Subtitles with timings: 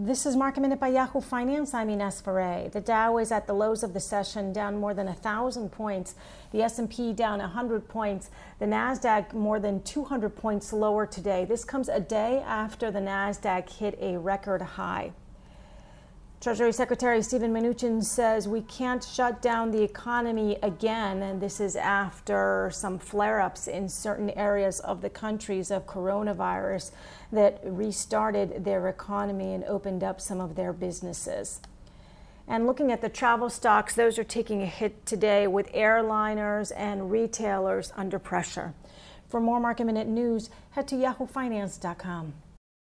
[0.00, 1.74] This is Market Minute by Yahoo Finance.
[1.74, 2.68] I'm Ines Ferre.
[2.68, 6.14] The Dow is at the lows of the session, down more than a thousand points.
[6.52, 8.30] The S&P down 100 points.
[8.60, 11.44] The Nasdaq more than 200 points lower today.
[11.44, 15.10] This comes a day after the Nasdaq hit a record high.
[16.40, 21.74] Treasury Secretary Steven Mnuchin says we can't shut down the economy again, and this is
[21.74, 26.92] after some flare ups in certain areas of the countries of coronavirus
[27.32, 31.58] that restarted their economy and opened up some of their businesses.
[32.46, 37.10] And looking at the travel stocks, those are taking a hit today with airliners and
[37.10, 38.74] retailers under pressure.
[39.28, 42.32] For more market minute news, head to yahoofinance.com.